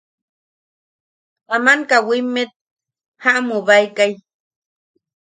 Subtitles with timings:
[1.55, 2.51] Aman kawimmet
[3.23, 4.13] jaʼamubaekai.